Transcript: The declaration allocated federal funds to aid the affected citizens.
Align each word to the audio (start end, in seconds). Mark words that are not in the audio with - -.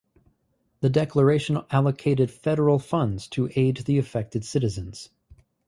The 0.79 0.89
declaration 0.89 1.59
allocated 1.69 2.31
federal 2.31 2.79
funds 2.79 3.27
to 3.37 3.51
aid 3.55 3.77
the 3.85 3.99
affected 3.99 4.43
citizens. 4.43 5.11